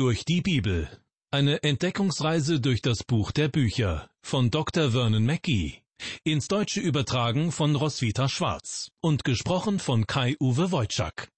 Durch 0.00 0.24
die 0.24 0.40
Bibel. 0.40 0.88
Eine 1.30 1.62
Entdeckungsreise 1.62 2.58
durch 2.58 2.80
das 2.80 3.04
Buch 3.04 3.32
der 3.32 3.48
Bücher 3.48 4.08
von 4.22 4.50
Dr. 4.50 4.92
Vernon 4.92 5.26
Mackey. 5.26 5.82
Ins 6.24 6.48
Deutsche 6.48 6.80
übertragen 6.80 7.52
von 7.52 7.76
Roswitha 7.76 8.26
Schwarz 8.26 8.92
und 9.02 9.24
gesprochen 9.24 9.78
von 9.78 10.06
Kai-Uwe 10.06 10.72
Wojczak. 10.72 11.28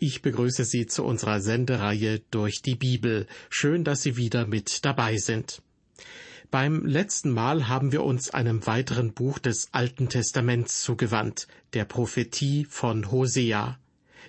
Ich 0.00 0.22
begrüße 0.22 0.64
Sie 0.64 0.86
zu 0.86 1.04
unserer 1.04 1.40
Sendereihe 1.40 2.18
durch 2.32 2.62
die 2.62 2.74
Bibel. 2.74 3.28
Schön, 3.48 3.84
dass 3.84 4.02
Sie 4.02 4.16
wieder 4.16 4.44
mit 4.44 4.84
dabei 4.84 5.16
sind. 5.16 5.62
Beim 6.50 6.84
letzten 6.84 7.30
Mal 7.30 7.68
haben 7.68 7.92
wir 7.92 8.02
uns 8.02 8.30
einem 8.30 8.66
weiteren 8.66 9.14
Buch 9.14 9.38
des 9.38 9.68
Alten 9.70 10.08
Testaments 10.08 10.82
zugewandt, 10.82 11.46
der 11.74 11.84
Prophetie 11.84 12.64
von 12.64 13.12
Hosea. 13.12 13.78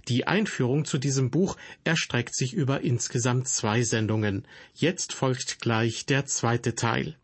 Die 0.08 0.28
Einführung 0.28 0.86
zu 0.86 0.98
diesem 0.98 1.32
Buch 1.32 1.58
erstreckt 1.84 2.36
sich 2.36 2.54
über 2.54 2.82
insgesamt 2.82 3.48
zwei 3.48 3.84
Sendungen. 3.84 4.46
Jetzt 4.74 5.14
folgt 5.14 5.60
gleich 5.60 6.06
der 6.06 6.26
zweite 6.26 6.76
Teil. 6.76 7.16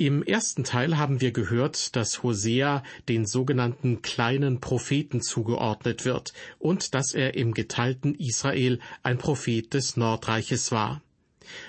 Im 0.00 0.22
ersten 0.22 0.62
Teil 0.62 0.96
haben 0.96 1.20
wir 1.20 1.32
gehört, 1.32 1.96
dass 1.96 2.22
Hosea 2.22 2.84
den 3.08 3.26
sogenannten 3.26 4.00
kleinen 4.00 4.60
Propheten 4.60 5.20
zugeordnet 5.20 6.04
wird 6.04 6.32
und 6.60 6.94
dass 6.94 7.14
er 7.14 7.34
im 7.34 7.52
geteilten 7.52 8.14
Israel 8.14 8.78
ein 9.02 9.18
Prophet 9.18 9.74
des 9.74 9.96
Nordreiches 9.96 10.70
war. 10.70 11.02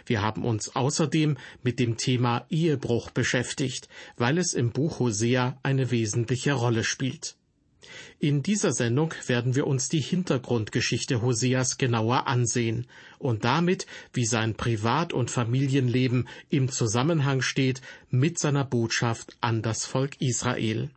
Wir 0.05 0.21
haben 0.21 0.45
uns 0.45 0.75
außerdem 0.75 1.37
mit 1.63 1.79
dem 1.79 1.97
Thema 1.97 2.45
Ehebruch 2.51 3.09
beschäftigt, 3.09 3.89
weil 4.15 4.37
es 4.37 4.53
im 4.53 4.73
Buch 4.73 4.99
Hosea 4.99 5.57
eine 5.63 5.89
wesentliche 5.89 6.53
Rolle 6.53 6.83
spielt. 6.83 7.35
In 8.19 8.43
dieser 8.43 8.71
Sendung 8.71 9.13
werden 9.27 9.55
wir 9.55 9.67
uns 9.67 9.89
die 9.89 10.01
Hintergrundgeschichte 10.01 11.21
Hoseas 11.21 11.77
genauer 11.77 12.27
ansehen 12.27 12.87
und 13.17 13.43
damit, 13.43 13.87
wie 14.13 14.25
sein 14.25 14.55
Privat- 14.55 15.13
und 15.13 15.31
Familienleben 15.31 16.27
im 16.49 16.69
Zusammenhang 16.69 17.41
steht 17.41 17.81
mit 18.09 18.39
seiner 18.39 18.65
Botschaft 18.65 19.37
an 19.41 19.61
das 19.61 19.85
Volk 19.85 20.19
Israel. 20.21 20.89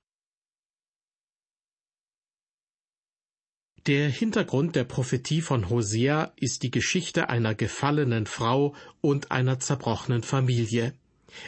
Der 3.87 4.09
Hintergrund 4.09 4.77
der 4.77 4.85
Prophetie 4.85 5.41
von 5.41 5.69
Hosea 5.69 6.33
ist 6.37 6.63
die 6.63 6.71
Geschichte 6.71 7.29
einer 7.29 7.57
gefallenen 7.57 8.27
Frau 8.27 8.77
und 9.01 9.33
einer 9.33 9.59
zerbrochenen 9.59 10.23
Familie. 10.23 10.95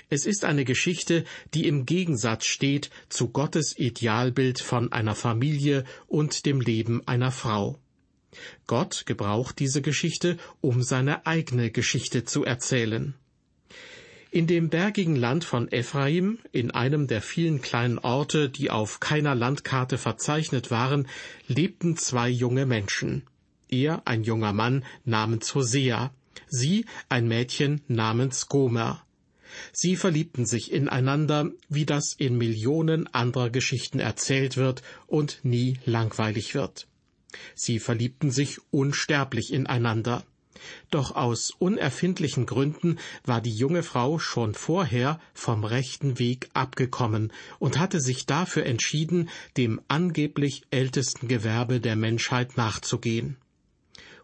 Es 0.09 0.27
ist 0.27 0.45
eine 0.45 0.65
Geschichte, 0.65 1.25
die 1.55 1.67
im 1.67 1.87
Gegensatz 1.87 2.47
steht 2.47 2.91
zu 3.09 3.31
Gottes 3.31 3.79
Idealbild 3.79 4.61
von 4.61 4.93
einer 4.93 5.15
Familie 5.15 5.85
und 6.07 6.47
dem 6.47 6.61
Leben 6.61 7.07
einer 7.07 7.31
Frau. 7.31 7.79
Gott 8.67 9.05
gebraucht 9.07 9.59
diese 9.59 9.83
Geschichte, 9.83 10.39
um 10.61 10.83
seine 10.83 11.27
eigene 11.27 11.71
Geschichte 11.71 12.25
zu 12.25 12.45
erzählen. 12.45 13.15
In 14.31 14.49
dem 14.49 14.69
bergigen 14.69 15.15
Land 15.15 15.45
von 15.45 15.71
Ephraim, 15.71 16.41
in 16.51 16.73
einem 16.73 17.07
der 17.07 17.23
vielen 17.23 17.62
kleinen 17.62 18.01
Orte, 18.01 18.51
die 18.51 18.69
auf 18.69 18.99
keiner 18.99 19.37
Landkarte 19.37 19.97
verzeichnet 19.97 20.73
waren, 20.73 21.07
lebten 21.47 21.97
zwei 21.97 22.29
junge 22.29 22.67
Menschen. 22.67 23.23
Er 23.69 24.03
ein 24.07 24.25
junger 24.25 24.53
Mann 24.53 24.85
namens 25.05 25.55
Hosea, 25.55 26.12
sie 26.49 26.85
ein 27.09 27.29
Mädchen 27.29 27.83
namens 27.87 28.49
Gomer. 28.49 29.03
Sie 29.72 29.97
verliebten 29.97 30.47
sich 30.47 30.72
ineinander, 30.72 31.50
wie 31.69 31.86
das 31.86 32.14
in 32.14 32.36
Millionen 32.38 33.12
anderer 33.12 33.50
Geschichten 33.50 34.00
erzählt 34.00 34.56
wird 34.56 34.83
und 35.06 35.41
nie 35.42 35.78
langweilig 35.84 36.55
wird. 36.55 36.86
Sie 37.55 37.78
verliebten 37.78 38.30
sich 38.30 38.58
unsterblich 38.70 39.52
ineinander. 39.52 40.25
Doch 40.91 41.14
aus 41.16 41.50
unerfindlichen 41.50 42.47
Gründen 42.47 42.98
war 43.25 43.41
die 43.41 43.55
junge 43.55 43.82
Frau 43.82 44.19
schon 44.19 44.55
vorher 44.55 45.20
vom 45.34 45.64
rechten 45.64 46.19
Weg 46.19 46.48
abgekommen 46.55 47.32
und 47.58 47.78
hatte 47.78 48.00
sich 48.00 48.27
dafür 48.27 48.64
entschieden, 48.64 49.28
dem 49.56 49.81
angeblich 49.88 50.62
ältesten 50.70 51.28
Gewerbe 51.28 51.81
der 51.81 51.97
Menschheit 51.97 52.56
nachzugehen. 52.56 53.37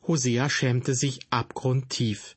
Hosea 0.06 0.48
schämte 0.48 0.94
sich 0.94 1.20
abgrundtief. 1.30 2.36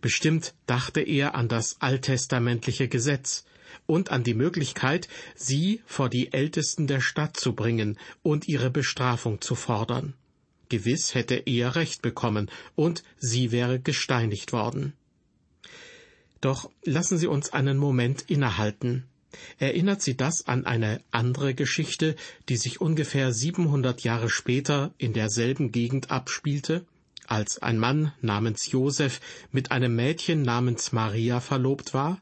Bestimmt 0.00 0.54
dachte 0.66 1.00
er 1.00 1.34
an 1.34 1.48
das 1.48 1.76
alttestamentliche 1.80 2.88
Gesetz 2.88 3.44
und 3.86 4.10
an 4.10 4.24
die 4.24 4.34
Möglichkeit, 4.34 5.08
sie 5.34 5.82
vor 5.86 6.08
die 6.08 6.32
Ältesten 6.32 6.86
der 6.86 7.00
Stadt 7.00 7.36
zu 7.36 7.54
bringen 7.54 7.98
und 8.22 8.48
ihre 8.48 8.70
Bestrafung 8.70 9.40
zu 9.40 9.54
fordern. 9.54 10.14
Gewiss 10.68 11.14
hätte 11.14 11.34
er 11.34 11.76
Recht 11.76 12.02
bekommen, 12.02 12.50
und 12.74 13.02
sie 13.18 13.52
wäre 13.52 13.80
gesteinigt 13.80 14.52
worden. 14.52 14.92
Doch 16.40 16.70
lassen 16.84 17.18
Sie 17.18 17.26
uns 17.26 17.52
einen 17.52 17.78
Moment 17.78 18.22
innehalten. 18.28 19.04
Erinnert 19.58 20.02
Sie 20.02 20.16
das 20.16 20.46
an 20.46 20.66
eine 20.66 21.02
andere 21.10 21.54
Geschichte, 21.54 22.16
die 22.48 22.56
sich 22.56 22.80
ungefähr 22.80 23.32
700 23.32 24.02
Jahre 24.02 24.30
später 24.30 24.94
in 24.98 25.12
derselben 25.12 25.72
Gegend 25.72 26.10
abspielte? 26.10 26.86
Als 27.28 27.58
ein 27.58 27.78
Mann 27.78 28.12
namens 28.20 28.70
Josef 28.70 29.20
mit 29.52 29.70
einem 29.70 29.94
Mädchen 29.94 30.42
namens 30.42 30.92
Maria 30.92 31.40
verlobt 31.40 31.94
war? 31.94 32.20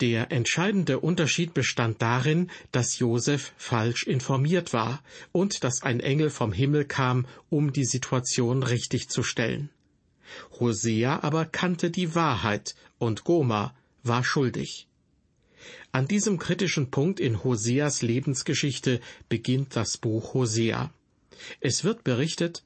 Der 0.00 0.30
entscheidende 0.30 1.00
Unterschied 1.00 1.54
bestand 1.54 2.02
darin, 2.02 2.50
dass 2.70 2.98
Josef 2.98 3.52
falsch 3.56 4.02
informiert 4.02 4.72
war 4.74 5.02
und 5.32 5.64
dass 5.64 5.82
ein 5.82 6.00
Engel 6.00 6.28
vom 6.28 6.52
Himmel 6.52 6.84
kam, 6.84 7.26
um 7.48 7.72
die 7.72 7.86
Situation 7.86 8.62
richtig 8.62 9.08
zu 9.08 9.22
stellen. 9.22 9.70
Hosea 10.60 11.22
aber 11.22 11.46
kannte 11.46 11.90
die 11.90 12.14
Wahrheit 12.14 12.74
und 12.98 13.24
Goma 13.24 13.74
war 14.02 14.22
schuldig. 14.22 14.86
An 15.92 16.06
diesem 16.06 16.38
kritischen 16.38 16.90
Punkt 16.90 17.18
in 17.18 17.42
Hoseas 17.42 18.02
Lebensgeschichte 18.02 19.00
beginnt 19.30 19.76
das 19.76 19.96
Buch 19.96 20.34
Hosea. 20.34 20.92
Es 21.60 21.84
wird 21.84 22.04
berichtet, 22.04 22.64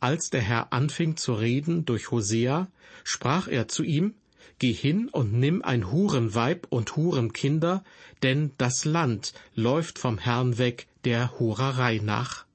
als 0.00 0.30
der 0.30 0.42
Herr 0.42 0.72
anfing 0.72 1.16
zu 1.16 1.34
reden 1.34 1.84
durch 1.84 2.10
Hosea, 2.10 2.68
sprach 3.04 3.48
er 3.48 3.68
zu 3.68 3.82
ihm, 3.82 4.14
Geh 4.58 4.72
hin 4.72 5.10
und 5.10 5.34
nimm 5.34 5.62
ein 5.62 5.92
Hurenweib 5.92 6.66
und 6.70 6.96
Hurenkinder, 6.96 7.84
denn 8.22 8.52
das 8.56 8.86
Land 8.86 9.34
läuft 9.54 9.98
vom 9.98 10.16
Herrn 10.16 10.56
weg 10.56 10.86
der 11.04 11.38
Hurerei 11.38 12.00
nach. 12.02 12.46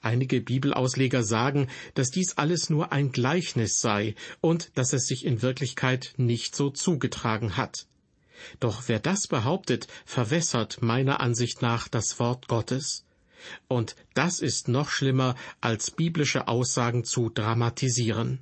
Einige 0.00 0.40
Bibelausleger 0.40 1.24
sagen, 1.24 1.68
dass 1.94 2.10
dies 2.10 2.38
alles 2.38 2.70
nur 2.70 2.92
ein 2.92 3.10
Gleichnis 3.10 3.80
sei 3.80 4.14
und 4.40 4.70
dass 4.78 4.92
es 4.92 5.06
sich 5.06 5.26
in 5.26 5.42
Wirklichkeit 5.42 6.14
nicht 6.16 6.54
so 6.54 6.70
zugetragen 6.70 7.56
hat. 7.56 7.86
Doch 8.60 8.84
wer 8.86 8.98
das 8.98 9.26
behauptet, 9.26 9.88
verwässert 10.06 10.80
meiner 10.80 11.20
Ansicht 11.20 11.60
nach 11.60 11.88
das 11.88 12.18
Wort 12.18 12.48
Gottes. 12.48 13.04
Und 13.68 13.96
das 14.14 14.40
ist 14.40 14.68
noch 14.68 14.90
schlimmer, 14.90 15.34
als 15.60 15.90
biblische 15.90 16.48
Aussagen 16.48 17.04
zu 17.04 17.30
dramatisieren. 17.30 18.40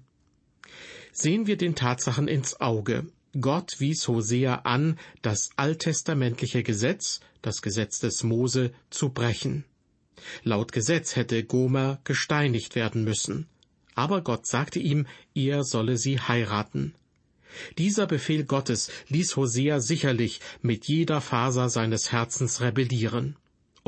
Sehen 1.12 1.46
wir 1.46 1.56
den 1.56 1.74
Tatsachen 1.74 2.28
ins 2.28 2.60
Auge. 2.60 3.06
Gott 3.40 3.76
wies 3.78 4.08
Hosea 4.08 4.60
an, 4.64 4.98
das 5.22 5.50
alttestamentliche 5.56 6.62
Gesetz, 6.62 7.20
das 7.42 7.62
Gesetz 7.62 7.98
des 8.00 8.22
Mose, 8.22 8.72
zu 8.90 9.10
brechen. 9.10 9.64
Laut 10.42 10.72
Gesetz 10.72 11.16
hätte 11.16 11.44
Gomer 11.44 12.00
gesteinigt 12.04 12.74
werden 12.74 13.04
müssen. 13.04 13.46
Aber 13.94 14.22
Gott 14.22 14.46
sagte 14.46 14.78
ihm, 14.78 15.06
er 15.34 15.64
solle 15.64 15.96
sie 15.96 16.20
heiraten. 16.20 16.94
Dieser 17.78 18.06
Befehl 18.06 18.44
Gottes 18.44 18.90
ließ 19.08 19.36
Hosea 19.36 19.80
sicherlich 19.80 20.40
mit 20.62 20.86
jeder 20.86 21.20
Faser 21.20 21.68
seines 21.68 22.12
Herzens 22.12 22.60
rebellieren. 22.60 23.36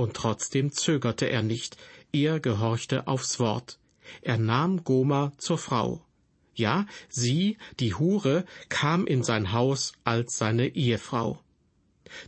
Und 0.00 0.14
trotzdem 0.14 0.72
zögerte 0.72 1.26
er 1.26 1.42
nicht, 1.42 1.76
er 2.10 2.40
gehorchte 2.40 3.06
aufs 3.06 3.38
Wort. 3.38 3.78
Er 4.22 4.38
nahm 4.38 4.82
Goma 4.82 5.32
zur 5.36 5.58
Frau. 5.58 6.02
Ja, 6.54 6.86
sie, 7.10 7.58
die 7.80 7.92
Hure, 7.92 8.46
kam 8.70 9.06
in 9.06 9.22
sein 9.22 9.52
Haus 9.52 9.92
als 10.02 10.38
seine 10.38 10.68
Ehefrau. 10.68 11.38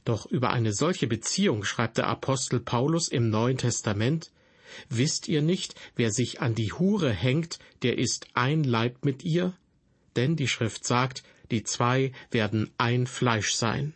Doch 0.04 0.26
über 0.26 0.50
eine 0.50 0.74
solche 0.74 1.06
Beziehung 1.06 1.64
schreibt 1.64 1.96
der 1.96 2.08
Apostel 2.08 2.60
Paulus 2.60 3.08
im 3.08 3.30
Neuen 3.30 3.56
Testament, 3.56 4.30
Wisst 4.90 5.26
ihr 5.26 5.40
nicht, 5.40 5.74
wer 5.96 6.10
sich 6.10 6.42
an 6.42 6.54
die 6.54 6.74
Hure 6.74 7.10
hängt, 7.10 7.58
der 7.80 7.96
ist 7.96 8.26
ein 8.34 8.64
Leib 8.64 9.02
mit 9.02 9.24
ihr? 9.24 9.56
Denn 10.14 10.36
die 10.36 10.48
Schrift 10.48 10.84
sagt, 10.84 11.22
die 11.50 11.62
zwei 11.62 12.12
werden 12.30 12.70
ein 12.76 13.06
Fleisch 13.06 13.54
sein. 13.54 13.94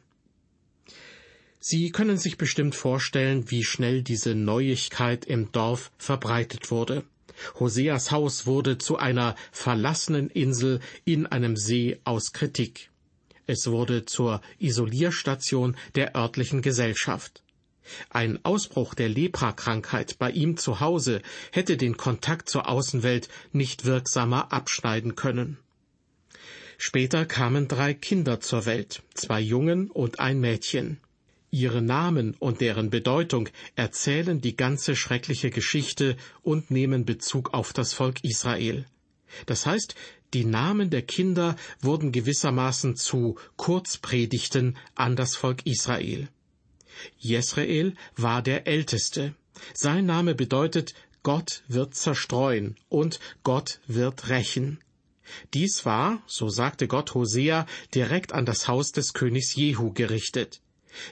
Sie 1.69 1.91
können 1.91 2.17
sich 2.17 2.39
bestimmt 2.39 2.77
vorstellen, 2.77 3.51
wie 3.51 3.65
schnell 3.65 4.05
diese 4.05 4.37
Neuigkeit 4.37 5.25
im 5.25 5.51
Dorf 5.51 5.91
verbreitet 5.99 6.71
wurde. 6.71 7.03
Hoseas 7.59 8.13
Haus 8.13 8.47
wurde 8.47 8.79
zu 8.79 8.99
einer 8.99 9.35
verlassenen 9.51 10.31
Insel 10.31 10.79
in 11.05 11.27
einem 11.27 11.57
See 11.57 11.99
aus 12.05 12.33
Kritik. 12.33 12.93
Es 13.49 13.67
wurde 13.67 14.05
zur 14.05 14.43
Isolierstation 14.61 15.77
der 15.97 16.15
örtlichen 16.15 16.63
Gesellschaft. 16.63 17.43
Ein 18.11 18.39
Ausbruch 18.45 18.95
der 18.95 19.09
Leprakrankheit 19.09 20.21
bei 20.21 20.31
ihm 20.31 20.57
zu 20.57 20.79
Hause 20.79 21.21
hätte 21.51 21.77
den 21.77 21.97
Kontakt 21.97 22.49
zur 22.49 22.69
Außenwelt 22.69 23.29
nicht 23.51 23.85
wirksamer 23.85 24.53
abschneiden 24.53 25.17
können. 25.17 25.59
Später 26.79 27.27
kamen 27.27 27.67
drei 27.67 27.93
Kinder 27.93 28.39
zur 28.39 28.67
Welt, 28.67 29.03
zwei 29.15 29.41
Jungen 29.41 29.91
und 29.91 30.21
ein 30.21 30.39
Mädchen. 30.39 31.01
Ihre 31.57 31.81
Namen 31.81 32.35
und 32.39 32.61
deren 32.61 32.91
Bedeutung 32.91 33.49
erzählen 33.77 34.43
die 34.43 34.57
ganze 34.57 34.95
schreckliche 34.95 35.49
Geschichte 35.49 36.19
und 36.43 36.71
nehmen 36.71 37.07
Bezug 37.07 37.55
auf 37.55 37.73
das 37.73 37.95
Volk 37.95 38.23
Israel. 38.25 38.85
Das 39.47 39.65
heißt, 39.65 39.95
die 40.35 40.45
Namen 40.45 40.91
der 40.91 41.01
Kinder 41.01 41.57
wurden 41.81 42.13
gewissermaßen 42.13 42.95
zu 42.95 43.39
Kurzpredigten 43.57 44.77
an 44.97 45.17
das 45.17 45.35
Volk 45.35 45.65
Israel. 45.65 46.29
Jesrael 47.17 47.95
war 48.17 48.43
der 48.43 48.67
Älteste. 48.67 49.35
Sein 49.73 50.05
Name 50.05 50.35
bedeutet 50.35 50.93
Gott 51.23 51.63
wird 51.69 51.95
zerstreuen 51.95 52.77
und 52.91 53.19
Gott 53.45 53.81
wird 53.87 54.29
rächen. 54.29 54.79
Dies 55.55 55.87
war, 55.87 56.23
so 56.27 56.51
sagte 56.51 56.87
Gott 56.87 57.15
Hosea, 57.15 57.65
direkt 57.95 58.35
an 58.35 58.45
das 58.45 58.69
Haus 58.69 58.93
des 58.93 59.15
Königs 59.15 59.55
Jehu 59.55 59.95
gerichtet. 59.95 60.61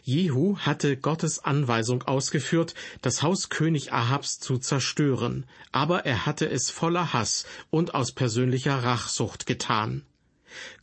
Jehu 0.03 0.59
hatte 0.59 0.97
Gottes 0.97 1.45
Anweisung 1.45 2.03
ausgeführt, 2.03 2.75
das 3.03 3.23
Haus 3.23 3.49
König 3.49 3.93
Ahabs 3.93 4.39
zu 4.39 4.59
zerstören, 4.59 5.47
aber 5.73 6.07
er 6.07 6.27
hatte 6.27 6.49
es 6.49 6.71
voller 6.71 7.13
Hass 7.13 7.45
und 7.71 7.95
aus 7.95 8.13
persönlicher 8.13 8.83
Rachsucht 8.83 9.47
getan. 9.47 10.03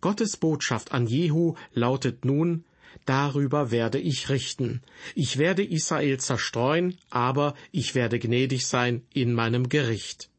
Gottes 0.01 0.38
Botschaft 0.38 0.92
an 0.92 1.07
Jehu 1.07 1.56
lautet 1.74 2.25
nun 2.25 2.65
Darüber 3.06 3.71
werde 3.71 4.00
ich 4.00 4.30
richten. 4.30 4.81
Ich 5.15 5.38
werde 5.38 5.63
Israel 5.63 6.19
zerstreuen, 6.19 6.98
aber 7.09 7.56
ich 7.71 7.95
werde 7.95 8.19
gnädig 8.19 8.68
sein 8.68 9.03
in 9.13 9.33
meinem 9.33 9.69
Gericht. 9.69 10.30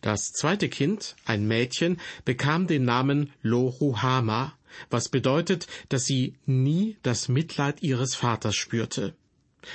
Das 0.00 0.32
zweite 0.32 0.68
Kind, 0.68 1.16
ein 1.24 1.46
Mädchen, 1.46 2.00
bekam 2.24 2.66
den 2.66 2.84
Namen 2.84 3.32
Loruhama, 3.42 4.52
was 4.90 5.08
bedeutet, 5.08 5.66
dass 5.88 6.04
sie 6.04 6.34
nie 6.46 6.96
das 7.02 7.28
Mitleid 7.28 7.82
ihres 7.82 8.14
Vaters 8.14 8.54
spürte. 8.54 9.14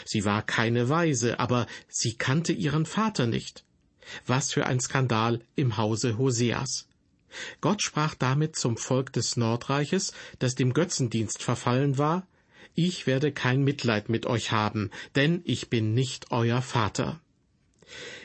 Sie 0.06 0.26
war 0.26 0.42
keine 0.42 0.90
Weise, 0.90 1.40
aber 1.40 1.66
sie 1.88 2.16
kannte 2.16 2.54
ihren 2.54 2.86
Vater 2.86 3.28
nicht. 3.28 3.64
Was 4.26 4.52
für 4.52 4.66
ein 4.66 4.80
Skandal 4.80 5.42
im 5.56 5.78
Hause 5.78 6.18
Hoseas. 6.18 6.88
Gott 7.62 7.82
sprach 7.82 8.16
damit 8.16 8.56
zum 8.56 8.78
Volk 8.78 9.12
des 9.14 9.38
Nordreiches, 9.38 10.14
das 10.40 10.56
dem 10.56 10.74
Götzendienst 10.74 11.44
verfallen 11.44 11.98
war, 11.98 12.26
Ich 12.80 13.08
werde 13.08 13.32
kein 13.32 13.64
Mitleid 13.64 14.08
mit 14.08 14.28
euch 14.28 14.52
haben, 14.52 14.92
denn 15.16 15.42
ich 15.46 15.72
bin 15.72 15.96
nicht 15.96 16.32
euer 16.32 16.62
Vater. 16.62 17.20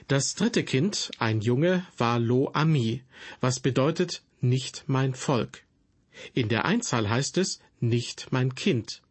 Das 0.07 0.35
dritte 0.35 0.63
Kind, 0.63 1.11
ein 1.19 1.41
Junge, 1.41 1.87
war 1.97 2.19
Lo 2.19 2.51
Ami, 2.53 3.03
was 3.41 3.61
bedeutet 3.61 4.23
nicht 4.43 4.85
mein 4.89 5.15
Volk. 5.15 5.65
In 6.35 6.49
der 6.49 6.65
Einzahl 6.65 7.09
heißt 7.09 7.39
es 7.39 7.61
nicht 7.81 8.29
mein 8.31 8.55
Kind. 8.55 9.03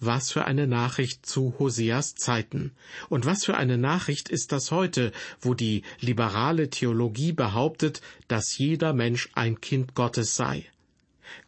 Was 0.00 0.32
für 0.32 0.44
eine 0.44 0.66
Nachricht 0.66 1.24
zu 1.24 1.54
Hoseas 1.58 2.14
Zeiten. 2.14 2.72
Und 3.08 3.24
was 3.24 3.44
für 3.44 3.56
eine 3.56 3.78
Nachricht 3.78 4.28
ist 4.28 4.52
das 4.52 4.70
heute, 4.70 5.12
wo 5.40 5.54
die 5.54 5.82
liberale 6.00 6.68
Theologie 6.68 7.32
behauptet, 7.32 8.02
dass 8.28 8.58
jeder 8.58 8.92
Mensch 8.92 9.30
ein 9.34 9.60
Kind 9.60 9.94
Gottes 9.94 10.36
sei. 10.36 10.66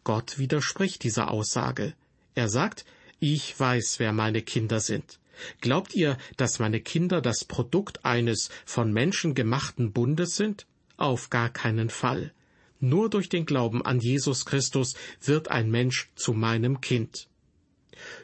Gott 0.05 0.39
widerspricht 0.39 1.03
dieser 1.03 1.31
Aussage. 1.31 1.93
Er 2.35 2.49
sagt, 2.49 2.85
ich 3.21 3.59
weiß, 3.59 3.99
wer 3.99 4.13
meine 4.13 4.43
Kinder 4.43 4.81
sind. 4.81 5.19
Glaubt 5.61 5.95
ihr, 5.95 6.17
dass 6.37 6.59
meine 6.59 6.81
Kinder 6.81 7.21
das 7.21 7.45
Produkt 7.45 8.05
eines 8.05 8.51
von 8.65 8.93
Menschen 8.93 9.35
gemachten 9.35 9.93
Bundes 9.93 10.37
sind? 10.37 10.67
Auf 10.97 11.29
gar 11.29 11.51
keinen 11.51 11.91
Fall. 11.91 12.33
Nur 12.81 13.09
durch 13.09 13.29
den 13.29 13.47
Glauben 13.47 13.85
an 13.85 14.01
Jesus 14.01 14.45
Christus 14.45 14.95
wird 15.23 15.51
ein 15.51 15.71
Mensch 15.71 16.11
zu 16.15 16.33
meinem 16.33 16.81
Kind. 16.81 17.29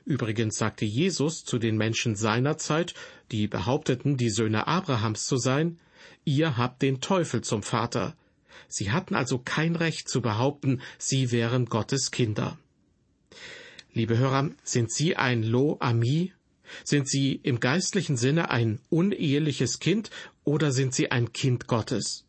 Übrigens 0.04 0.58
sagte 0.58 0.84
Jesus 0.84 1.44
zu 1.44 1.58
den 1.58 1.76
Menschen 1.76 2.16
seiner 2.16 2.58
Zeit, 2.58 2.94
die 3.30 3.48
behaupteten, 3.48 4.16
die 4.16 4.30
Söhne 4.30 4.66
Abrahams 4.66 5.24
zu 5.24 5.38
sein, 5.38 5.78
ihr 6.24 6.56
habt 6.56 6.82
den 6.82 7.00
Teufel 7.00 7.40
zum 7.42 7.62
Vater. 7.62 8.14
Sie 8.68 8.90
hatten 8.90 9.14
also 9.14 9.38
kein 9.38 9.76
Recht 9.76 10.08
zu 10.08 10.20
behaupten, 10.20 10.82
sie 10.98 11.30
wären 11.30 11.66
Gottes 11.66 12.10
Kinder. 12.10 12.58
Liebe 13.94 14.16
Hörer, 14.16 14.50
sind 14.62 14.90
Sie 14.90 15.16
ein 15.16 15.42
Lo 15.42 15.76
Ami? 15.80 16.32
Sind 16.82 17.08
Sie 17.08 17.34
im 17.34 17.60
geistlichen 17.60 18.16
Sinne 18.16 18.50
ein 18.50 18.80
uneheliches 18.88 19.80
Kind 19.80 20.10
oder 20.44 20.72
sind 20.72 20.94
Sie 20.94 21.10
ein 21.10 21.34
Kind 21.34 21.66
Gottes? 21.66 22.24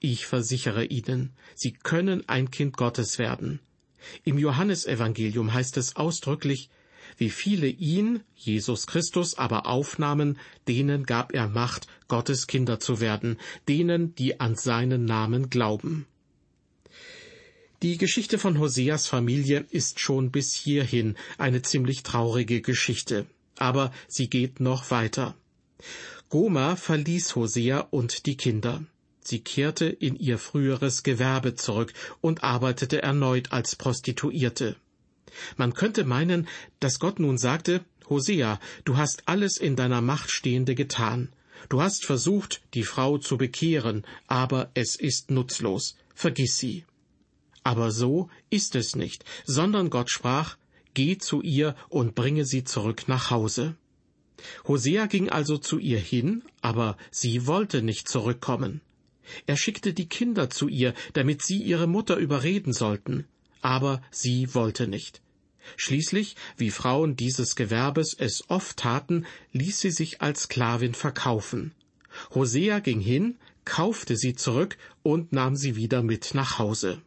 Ich 0.00 0.26
versichere 0.26 0.84
Ihnen, 0.84 1.32
Sie 1.54 1.72
können 1.72 2.28
ein 2.28 2.50
Kind 2.50 2.76
Gottes 2.76 3.18
werden. 3.18 3.60
Im 4.24 4.38
Johannesevangelium 4.38 5.52
heißt 5.52 5.76
es 5.76 5.96
ausdrücklich, 5.96 6.70
wie 7.16 7.30
viele 7.30 7.66
ihn, 7.66 8.20
Jesus 8.36 8.86
Christus, 8.86 9.36
aber 9.36 9.66
aufnahmen, 9.66 10.38
denen 10.68 11.04
gab 11.04 11.34
er 11.34 11.48
Macht, 11.48 11.88
Gottes 12.06 12.46
Kinder 12.46 12.78
zu 12.78 13.00
werden, 13.00 13.38
denen, 13.66 14.14
die 14.14 14.38
an 14.38 14.54
seinen 14.54 15.04
Namen 15.04 15.50
glauben. 15.50 16.06
Die 17.82 17.96
Geschichte 17.96 18.38
von 18.38 18.58
Hoseas 18.58 19.06
Familie 19.06 19.66
ist 19.70 20.00
schon 20.00 20.30
bis 20.30 20.52
hierhin 20.52 21.16
eine 21.38 21.62
ziemlich 21.62 22.02
traurige 22.02 22.60
Geschichte, 22.60 23.26
aber 23.56 23.92
sie 24.06 24.28
geht 24.28 24.60
noch 24.60 24.90
weiter. 24.90 25.34
Goma 26.28 26.76
verließ 26.76 27.36
Hosea 27.36 27.80
und 27.90 28.26
die 28.26 28.36
Kinder. 28.36 28.84
Sie 29.28 29.40
kehrte 29.40 29.84
in 29.84 30.16
ihr 30.16 30.38
früheres 30.38 31.02
Gewerbe 31.02 31.54
zurück 31.54 31.92
und 32.22 32.44
arbeitete 32.44 33.02
erneut 33.02 33.52
als 33.52 33.76
Prostituierte. 33.76 34.76
Man 35.58 35.74
könnte 35.74 36.04
meinen, 36.04 36.48
dass 36.80 36.98
Gott 36.98 37.20
nun 37.20 37.36
sagte, 37.36 37.84
Hosea, 38.08 38.58
du 38.86 38.96
hast 38.96 39.24
alles 39.26 39.58
in 39.58 39.76
deiner 39.76 40.00
Macht 40.00 40.30
Stehende 40.30 40.74
getan. 40.74 41.28
Du 41.68 41.82
hast 41.82 42.06
versucht, 42.06 42.62
die 42.72 42.84
Frau 42.84 43.18
zu 43.18 43.36
bekehren, 43.36 44.06
aber 44.28 44.70
es 44.72 44.96
ist 44.96 45.30
nutzlos. 45.30 45.98
Vergiss 46.14 46.56
sie. 46.56 46.86
Aber 47.62 47.90
so 47.90 48.30
ist 48.48 48.76
es 48.76 48.96
nicht, 48.96 49.26
sondern 49.44 49.90
Gott 49.90 50.10
sprach, 50.10 50.56
Geh 50.94 51.18
zu 51.18 51.42
ihr 51.42 51.76
und 51.90 52.14
bringe 52.14 52.46
sie 52.46 52.64
zurück 52.64 53.08
nach 53.08 53.30
Hause. 53.30 53.76
Hosea 54.66 55.04
ging 55.04 55.28
also 55.28 55.58
zu 55.58 55.78
ihr 55.78 55.98
hin, 56.00 56.44
aber 56.62 56.96
sie 57.10 57.46
wollte 57.46 57.82
nicht 57.82 58.08
zurückkommen. 58.08 58.80
Er 59.46 59.56
schickte 59.56 59.92
die 59.92 60.08
Kinder 60.08 60.50
zu 60.50 60.68
ihr, 60.68 60.94
damit 61.12 61.42
sie 61.42 61.62
ihre 61.62 61.86
Mutter 61.86 62.16
überreden 62.16 62.72
sollten, 62.72 63.26
aber 63.60 64.02
sie 64.10 64.54
wollte 64.54 64.88
nicht. 64.88 65.20
Schließlich, 65.76 66.36
wie 66.56 66.70
Frauen 66.70 67.16
dieses 67.16 67.56
Gewerbes 67.56 68.14
es 68.18 68.48
oft 68.48 68.78
taten, 68.78 69.26
ließ 69.52 69.80
sie 69.80 69.90
sich 69.90 70.22
als 70.22 70.42
Sklavin 70.42 70.94
verkaufen. 70.94 71.72
Hosea 72.34 72.78
ging 72.80 73.00
hin, 73.00 73.36
kaufte 73.64 74.16
sie 74.16 74.34
zurück 74.34 74.78
und 75.02 75.32
nahm 75.32 75.56
sie 75.56 75.76
wieder 75.76 76.02
mit 76.02 76.34
nach 76.34 76.58
Hause. 76.58 77.02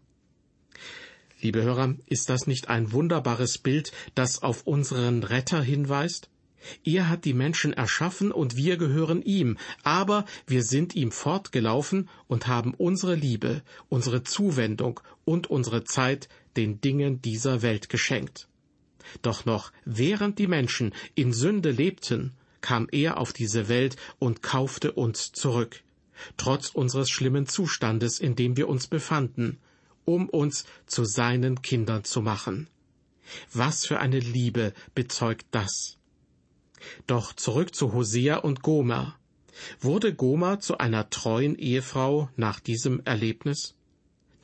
Liebe 1.41 1.63
Hörer, 1.63 1.95
ist 2.05 2.29
das 2.29 2.45
nicht 2.45 2.69
ein 2.69 2.91
wunderbares 2.91 3.57
Bild, 3.57 3.91
das 4.13 4.43
auf 4.43 4.67
unseren 4.67 5.23
Retter 5.23 5.63
hinweist? 5.63 6.29
Er 6.83 7.09
hat 7.09 7.25
die 7.25 7.33
Menschen 7.33 7.73
erschaffen 7.73 8.31
und 8.31 8.55
wir 8.55 8.77
gehören 8.77 9.21
ihm, 9.21 9.57
aber 9.83 10.25
wir 10.47 10.63
sind 10.63 10.95
ihm 10.95 11.11
fortgelaufen 11.11 12.09
und 12.27 12.47
haben 12.47 12.73
unsere 12.73 13.15
Liebe, 13.15 13.63
unsere 13.89 14.23
Zuwendung 14.23 14.99
und 15.25 15.49
unsere 15.49 15.83
Zeit 15.83 16.29
den 16.55 16.81
Dingen 16.81 17.21
dieser 17.21 17.61
Welt 17.61 17.89
geschenkt. 17.89 18.47
Doch 19.21 19.45
noch 19.45 19.71
während 19.85 20.39
die 20.39 20.47
Menschen 20.47 20.93
in 21.15 21.33
Sünde 21.33 21.71
lebten, 21.71 22.33
kam 22.61 22.87
er 22.91 23.17
auf 23.17 23.33
diese 23.33 23.67
Welt 23.67 23.95
und 24.19 24.43
kaufte 24.43 24.91
uns 24.91 25.31
zurück, 25.31 25.81
trotz 26.37 26.69
unseres 26.69 27.09
schlimmen 27.09 27.47
Zustandes, 27.47 28.19
in 28.19 28.35
dem 28.35 28.55
wir 28.57 28.69
uns 28.69 28.87
befanden, 28.87 29.57
um 30.05 30.29
uns 30.29 30.65
zu 30.85 31.03
seinen 31.05 31.61
Kindern 31.61 32.03
zu 32.03 32.21
machen. 32.21 32.67
Was 33.53 33.85
für 33.85 33.99
eine 33.99 34.19
Liebe 34.19 34.73
bezeugt 34.93 35.47
das? 35.51 35.97
Doch 37.07 37.33
zurück 37.33 37.75
zu 37.75 37.93
Hosea 37.93 38.37
und 38.37 38.61
Gomer. 38.61 39.15
Wurde 39.79 40.13
Gomer 40.13 40.59
zu 40.59 40.77
einer 40.77 41.09
treuen 41.09 41.57
Ehefrau 41.57 42.29
nach 42.35 42.59
diesem 42.59 43.01
Erlebnis? 43.05 43.75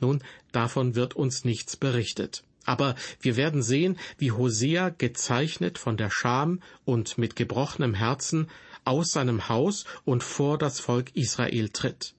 Nun, 0.00 0.22
davon 0.52 0.94
wird 0.94 1.14
uns 1.14 1.44
nichts 1.44 1.76
berichtet. 1.76 2.44
Aber 2.64 2.94
wir 3.20 3.36
werden 3.36 3.62
sehen, 3.62 3.98
wie 4.18 4.32
Hosea 4.32 4.90
gezeichnet 4.90 5.78
von 5.78 5.96
der 5.96 6.10
Scham 6.10 6.60
und 6.84 7.16
mit 7.16 7.34
gebrochenem 7.34 7.94
Herzen 7.94 8.48
aus 8.84 9.12
seinem 9.12 9.48
Haus 9.48 9.84
und 10.04 10.22
vor 10.22 10.58
das 10.58 10.78
Volk 10.78 11.14
Israel 11.14 11.70
tritt. 11.70 12.14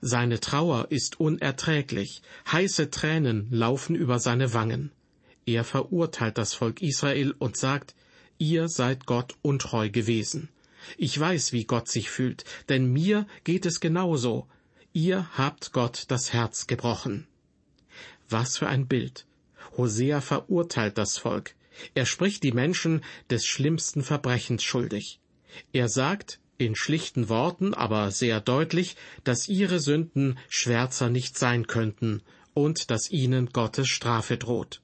Seine 0.00 0.40
Trauer 0.40 0.86
ist 0.90 1.20
unerträglich, 1.20 2.22
heiße 2.50 2.90
Tränen 2.90 3.48
laufen 3.50 3.94
über 3.94 4.18
seine 4.18 4.52
Wangen. 4.54 4.90
Er 5.46 5.62
verurteilt 5.64 6.38
das 6.38 6.54
Volk 6.54 6.80
Israel 6.80 7.34
und 7.38 7.56
sagt, 7.56 7.94
ihr 8.44 8.68
seid 8.68 9.06
Gott 9.06 9.36
untreu 9.40 9.88
gewesen. 9.88 10.50
Ich 10.98 11.18
weiß, 11.18 11.52
wie 11.52 11.64
Gott 11.64 11.88
sich 11.88 12.10
fühlt, 12.10 12.44
denn 12.68 12.92
mir 12.92 13.26
geht 13.42 13.64
es 13.64 13.80
genauso. 13.80 14.46
Ihr 14.92 15.26
habt 15.38 15.72
Gott 15.72 16.04
das 16.08 16.34
Herz 16.34 16.66
gebrochen. 16.66 17.26
Was 18.28 18.58
für 18.58 18.68
ein 18.68 18.86
Bild. 18.86 19.26
Hosea 19.78 20.20
verurteilt 20.20 20.98
das 20.98 21.16
Volk. 21.16 21.54
Er 21.94 22.04
spricht 22.04 22.42
die 22.42 22.52
Menschen 22.52 23.02
des 23.30 23.46
schlimmsten 23.46 24.02
Verbrechens 24.02 24.62
schuldig. 24.62 25.20
Er 25.72 25.88
sagt, 25.88 26.38
in 26.58 26.76
schlichten 26.76 27.28
Worten, 27.30 27.72
aber 27.72 28.10
sehr 28.10 28.40
deutlich, 28.40 28.96
dass 29.24 29.48
ihre 29.48 29.80
Sünden 29.80 30.38
schwärzer 30.48 31.08
nicht 31.08 31.38
sein 31.38 31.66
könnten 31.66 32.22
und 32.52 32.90
dass 32.90 33.10
ihnen 33.10 33.48
Gottes 33.48 33.88
Strafe 33.88 34.36
droht. 34.36 34.83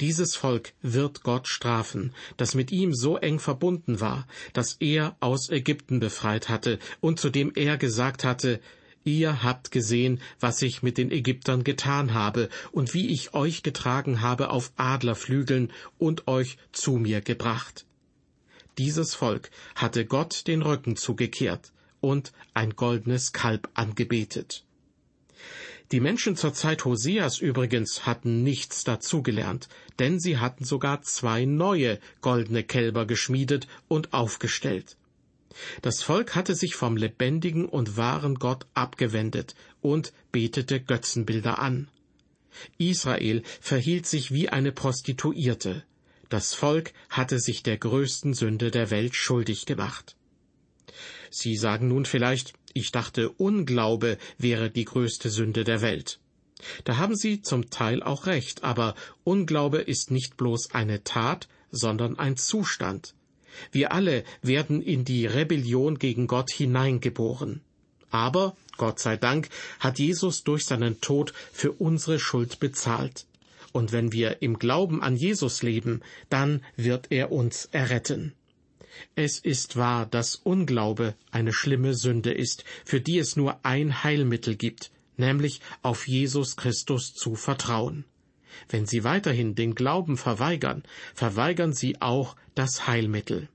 Dieses 0.00 0.36
Volk 0.36 0.72
wird 0.82 1.22
Gott 1.22 1.48
strafen, 1.48 2.14
das 2.36 2.54
mit 2.54 2.72
ihm 2.72 2.94
so 2.94 3.16
eng 3.16 3.38
verbunden 3.38 4.00
war, 4.00 4.26
dass 4.52 4.76
er 4.80 5.16
aus 5.20 5.50
Ägypten 5.50 6.00
befreit 6.00 6.48
hatte 6.48 6.78
und 7.00 7.20
zu 7.20 7.30
dem 7.30 7.52
er 7.54 7.76
gesagt 7.76 8.24
hatte, 8.24 8.60
Ihr 9.02 9.42
habt 9.42 9.70
gesehen, 9.70 10.20
was 10.40 10.60
ich 10.60 10.82
mit 10.82 10.98
den 10.98 11.10
Ägyptern 11.10 11.64
getan 11.64 12.12
habe 12.12 12.50
und 12.70 12.92
wie 12.92 13.08
ich 13.08 13.32
euch 13.32 13.62
getragen 13.62 14.20
habe 14.20 14.50
auf 14.50 14.72
Adlerflügeln 14.76 15.72
und 15.98 16.28
euch 16.28 16.58
zu 16.72 16.92
mir 16.92 17.22
gebracht. 17.22 17.86
Dieses 18.76 19.14
Volk 19.14 19.50
hatte 19.74 20.04
Gott 20.04 20.46
den 20.46 20.60
Rücken 20.60 20.96
zugekehrt 20.96 21.72
und 22.00 22.32
ein 22.52 22.76
goldenes 22.76 23.32
Kalb 23.32 23.70
angebetet. 23.74 24.64
Die 25.92 26.00
Menschen 26.00 26.36
zur 26.36 26.54
Zeit 26.54 26.84
Hoseas 26.84 27.38
übrigens 27.40 28.06
hatten 28.06 28.44
nichts 28.44 28.84
dazugelernt, 28.84 29.68
denn 29.98 30.20
sie 30.20 30.38
hatten 30.38 30.64
sogar 30.64 31.02
zwei 31.02 31.44
neue 31.44 31.98
goldene 32.20 32.62
Kälber 32.62 33.06
geschmiedet 33.06 33.66
und 33.88 34.12
aufgestellt. 34.12 34.96
Das 35.82 36.00
Volk 36.00 36.36
hatte 36.36 36.54
sich 36.54 36.76
vom 36.76 36.96
lebendigen 36.96 37.64
und 37.66 37.96
wahren 37.96 38.36
Gott 38.36 38.66
abgewendet 38.74 39.56
und 39.80 40.12
betete 40.30 40.80
Götzenbilder 40.80 41.58
an. 41.58 41.88
Israel 42.78 43.42
verhielt 43.60 44.06
sich 44.06 44.32
wie 44.32 44.48
eine 44.48 44.70
Prostituierte. 44.70 45.82
Das 46.28 46.54
Volk 46.54 46.92
hatte 47.08 47.40
sich 47.40 47.64
der 47.64 47.78
größten 47.78 48.34
Sünde 48.34 48.70
der 48.70 48.90
Welt 48.90 49.16
schuldig 49.16 49.66
gemacht. 49.66 50.14
Sie 51.30 51.56
sagen 51.56 51.88
nun 51.88 52.04
vielleicht, 52.04 52.54
ich 52.72 52.92
dachte, 52.92 53.30
Unglaube 53.30 54.18
wäre 54.38 54.70
die 54.70 54.84
größte 54.84 55.30
Sünde 55.30 55.64
der 55.64 55.82
Welt. 55.82 56.18
Da 56.84 56.98
haben 56.98 57.16
Sie 57.16 57.42
zum 57.42 57.70
Teil 57.70 58.02
auch 58.02 58.26
recht, 58.26 58.64
aber 58.64 58.94
Unglaube 59.24 59.78
ist 59.78 60.10
nicht 60.10 60.36
bloß 60.36 60.72
eine 60.72 61.02
Tat, 61.04 61.48
sondern 61.70 62.18
ein 62.18 62.36
Zustand. 62.36 63.14
Wir 63.72 63.92
alle 63.92 64.24
werden 64.42 64.82
in 64.82 65.04
die 65.04 65.26
Rebellion 65.26 65.98
gegen 65.98 66.26
Gott 66.26 66.50
hineingeboren. 66.52 67.62
Aber, 68.10 68.56
Gott 68.76 68.98
sei 68.98 69.16
Dank, 69.16 69.48
hat 69.78 69.98
Jesus 69.98 70.42
durch 70.42 70.64
seinen 70.64 71.00
Tod 71.00 71.32
für 71.52 71.72
unsere 71.72 72.18
Schuld 72.18 72.60
bezahlt. 72.60 73.26
Und 73.72 73.92
wenn 73.92 74.12
wir 74.12 74.42
im 74.42 74.58
Glauben 74.58 75.02
an 75.02 75.16
Jesus 75.16 75.62
leben, 75.62 76.02
dann 76.28 76.64
wird 76.76 77.06
er 77.10 77.30
uns 77.30 77.66
erretten. 77.66 78.32
Es 79.14 79.38
ist 79.38 79.76
wahr, 79.76 80.06
dass 80.06 80.36
Unglaube 80.36 81.14
eine 81.30 81.52
schlimme 81.52 81.94
Sünde 81.94 82.32
ist, 82.32 82.64
für 82.84 83.00
die 83.00 83.18
es 83.18 83.36
nur 83.36 83.64
ein 83.64 84.02
Heilmittel 84.02 84.56
gibt, 84.56 84.90
nämlich 85.16 85.60
auf 85.82 86.08
Jesus 86.08 86.56
Christus 86.56 87.14
zu 87.14 87.34
vertrauen. 87.34 88.04
Wenn 88.68 88.86
Sie 88.86 89.04
weiterhin 89.04 89.54
den 89.54 89.74
Glauben 89.74 90.16
verweigern, 90.16 90.82
verweigern 91.14 91.72
Sie 91.72 92.00
auch 92.00 92.36
das 92.54 92.86
Heilmittel. 92.86 93.48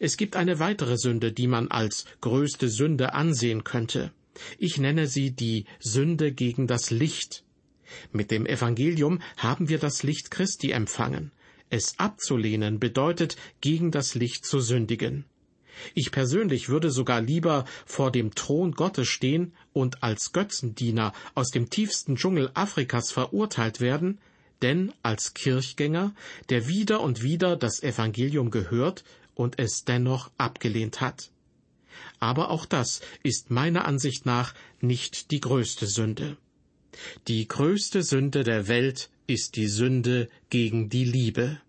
Es 0.00 0.16
gibt 0.16 0.36
eine 0.36 0.58
weitere 0.58 0.96
Sünde, 0.96 1.32
die 1.32 1.46
man 1.46 1.68
als 1.68 2.04
größte 2.20 2.68
Sünde 2.68 3.14
ansehen 3.14 3.64
könnte. 3.64 4.12
Ich 4.58 4.78
nenne 4.78 5.06
sie 5.06 5.30
die 5.30 5.66
Sünde 5.78 6.32
gegen 6.32 6.66
das 6.66 6.90
Licht. 6.90 7.44
Mit 8.12 8.30
dem 8.30 8.46
Evangelium 8.46 9.20
haben 9.36 9.68
wir 9.68 9.78
das 9.78 10.02
Licht 10.02 10.30
Christi 10.30 10.70
empfangen. 10.70 11.32
Es 11.72 11.98
abzulehnen 11.98 12.78
bedeutet, 12.78 13.36
gegen 13.62 13.90
das 13.92 14.14
Licht 14.14 14.44
zu 14.44 14.60
sündigen. 14.60 15.24
Ich 15.94 16.12
persönlich 16.12 16.68
würde 16.68 16.90
sogar 16.90 17.22
lieber 17.22 17.64
vor 17.86 18.12
dem 18.12 18.34
Thron 18.34 18.72
Gottes 18.72 19.08
stehen 19.08 19.54
und 19.72 20.02
als 20.02 20.32
Götzendiener 20.32 21.14
aus 21.34 21.48
dem 21.48 21.70
tiefsten 21.70 22.16
Dschungel 22.16 22.50
Afrikas 22.52 23.10
verurteilt 23.10 23.80
werden, 23.80 24.20
denn 24.60 24.92
als 25.02 25.32
Kirchgänger, 25.32 26.14
der 26.50 26.68
wieder 26.68 27.00
und 27.00 27.22
wieder 27.22 27.56
das 27.56 27.82
Evangelium 27.82 28.50
gehört 28.50 29.02
und 29.34 29.58
es 29.58 29.84
dennoch 29.84 30.30
abgelehnt 30.36 31.00
hat. 31.00 31.30
Aber 32.20 32.50
auch 32.50 32.66
das 32.66 33.00
ist 33.22 33.50
meiner 33.50 33.86
Ansicht 33.86 34.26
nach 34.26 34.52
nicht 34.82 35.30
die 35.30 35.40
größte 35.40 35.86
Sünde. 35.86 36.36
Die 37.28 37.48
größte 37.48 38.02
Sünde 38.02 38.44
der 38.44 38.68
Welt 38.68 39.08
ist 39.26 39.56
die 39.56 39.68
Sünde 39.68 40.28
gegen 40.50 40.88
die 40.88 41.04
Liebe. 41.04 41.60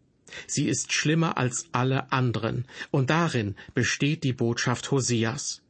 Sie 0.48 0.68
ist 0.68 0.92
schlimmer 0.94 1.38
als 1.38 1.68
alle 1.72 2.12
anderen, 2.12 2.66
und 2.92 3.10
darin 3.10 3.56
besteht 3.74 4.24
die 4.24 4.34
Botschaft 4.34 4.92
Hoseas. 4.92 5.62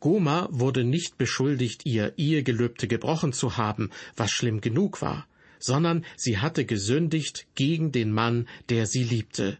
Goma 0.00 0.48
wurde 0.50 0.84
nicht 0.84 1.18
beschuldigt, 1.18 1.86
ihr 1.86 2.14
Ehegelübde 2.16 2.88
gebrochen 2.88 3.32
zu 3.32 3.56
haben, 3.56 3.90
was 4.16 4.30
schlimm 4.30 4.60
genug 4.60 5.00
war, 5.02 5.26
sondern 5.58 6.04
sie 6.16 6.38
hatte 6.38 6.64
gesündigt 6.64 7.46
gegen 7.54 7.92
den 7.92 8.12
Mann, 8.12 8.48
der 8.68 8.86
sie 8.86 9.04
liebte. 9.04 9.58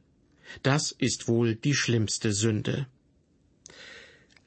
Das 0.62 0.92
ist 0.92 1.28
wohl 1.28 1.54
die 1.54 1.74
schlimmste 1.74 2.32
Sünde. 2.32 2.86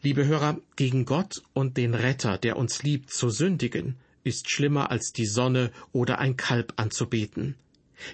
Liebe 0.02 0.26
Hörer, 0.26 0.60
gegen 0.76 1.06
Gott 1.06 1.42
und 1.54 1.78
den 1.78 1.94
Retter, 1.94 2.38
der 2.38 2.58
uns 2.58 2.84
liebt, 2.84 3.14
zu 3.14 3.30
sündigen, 3.30 3.96
ist 4.24 4.50
schlimmer 4.50 4.92
als 4.92 5.12
die 5.14 5.26
Sonne 5.26 5.72
oder 5.92 6.20
ein 6.20 6.38
Kalb 6.38 6.74
anzubeten. 6.78 7.56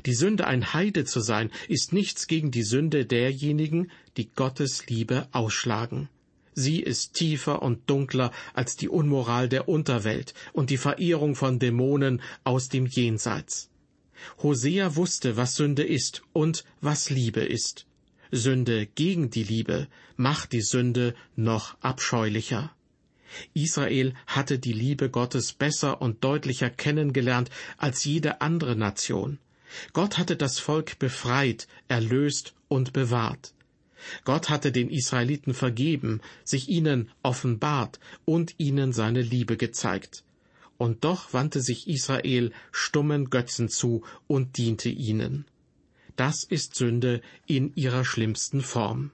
Die 0.05 0.13
Sünde, 0.13 0.45
ein 0.45 0.73
Heide 0.73 1.05
zu 1.05 1.19
sein, 1.19 1.51
ist 1.67 1.93
nichts 1.93 2.27
gegen 2.27 2.51
die 2.51 2.63
Sünde 2.63 3.05
derjenigen, 3.05 3.91
die 4.17 4.29
Gottes 4.29 4.87
Liebe 4.87 5.27
ausschlagen. 5.31 6.09
Sie 6.53 6.81
ist 6.81 7.13
tiefer 7.13 7.61
und 7.61 7.89
dunkler 7.89 8.31
als 8.53 8.75
die 8.75 8.89
Unmoral 8.89 9.47
der 9.47 9.69
Unterwelt 9.69 10.33
und 10.51 10.69
die 10.69 10.77
Verehrung 10.77 11.35
von 11.35 11.57
Dämonen 11.57 12.21
aus 12.43 12.69
dem 12.69 12.85
Jenseits. 12.85 13.69
Hosea 14.43 14.95
wusste, 14.95 15.37
was 15.37 15.55
Sünde 15.55 15.83
ist 15.83 16.21
und 16.33 16.65
was 16.81 17.09
Liebe 17.09 17.41
ist. 17.41 17.85
Sünde 18.31 18.85
gegen 18.87 19.29
die 19.29 19.43
Liebe 19.43 19.87
macht 20.17 20.51
die 20.51 20.61
Sünde 20.61 21.15
noch 21.35 21.77
abscheulicher. 21.81 22.75
Israel 23.53 24.13
hatte 24.27 24.59
die 24.59 24.73
Liebe 24.73 25.09
Gottes 25.09 25.53
besser 25.53 26.01
und 26.01 26.23
deutlicher 26.23 26.69
kennengelernt 26.69 27.49
als 27.77 28.03
jede 28.03 28.41
andere 28.41 28.75
Nation. 28.75 29.39
Gott 29.93 30.17
hatte 30.17 30.35
das 30.35 30.59
Volk 30.59 30.99
befreit, 30.99 31.67
erlöst 31.87 32.53
und 32.67 32.93
bewahrt. 32.93 33.53
Gott 34.23 34.49
hatte 34.49 34.71
den 34.71 34.89
Israeliten 34.89 35.53
vergeben, 35.53 36.21
sich 36.43 36.69
ihnen 36.69 37.11
offenbart 37.21 37.99
und 38.25 38.55
ihnen 38.57 38.93
seine 38.93 39.21
Liebe 39.21 39.57
gezeigt. 39.57 40.23
Und 40.77 41.03
doch 41.03 41.33
wandte 41.33 41.61
sich 41.61 41.87
Israel 41.87 42.53
stummen 42.71 43.29
Götzen 43.29 43.67
zu 43.67 44.03
und 44.27 44.57
diente 44.57 44.89
ihnen. 44.89 45.45
Das 46.15 46.43
ist 46.43 46.75
Sünde 46.75 47.21
in 47.45 47.75
ihrer 47.75 48.05
schlimmsten 48.05 48.61
Form. 48.61 49.11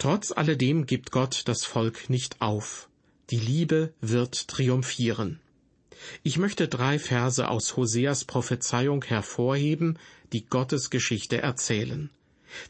Trotz 0.00 0.32
alledem 0.32 0.86
gibt 0.86 1.12
Gott 1.12 1.42
das 1.44 1.66
Volk 1.66 2.08
nicht 2.08 2.40
auf. 2.40 2.88
Die 3.28 3.38
Liebe 3.38 3.92
wird 4.00 4.48
triumphieren. 4.48 5.40
Ich 6.22 6.38
möchte 6.38 6.68
drei 6.68 6.98
Verse 6.98 7.46
aus 7.46 7.76
Hoseas 7.76 8.24
Prophezeiung 8.24 9.04
hervorheben, 9.04 9.98
die 10.32 10.46
Gottes 10.46 10.88
Geschichte 10.88 11.42
erzählen. 11.42 12.08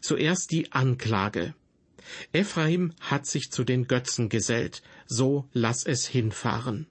Zuerst 0.01 0.51
die 0.51 0.73
Anklage. 0.73 1.55
Ephraim 2.33 2.93
hat 2.99 3.25
sich 3.25 3.49
zu 3.49 3.63
den 3.63 3.87
Götzen 3.87 4.27
gesellt, 4.27 4.83
so 5.07 5.47
lass 5.53 5.85
es 5.85 6.05
hinfahren. 6.05 6.85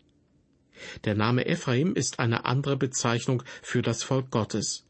Der 1.04 1.14
Name 1.14 1.44
Ephraim 1.44 1.94
ist 1.94 2.18
eine 2.18 2.46
andere 2.46 2.78
Bezeichnung 2.78 3.42
für 3.60 3.82
das 3.82 4.02
Volk 4.02 4.30
Gottes. 4.30 4.86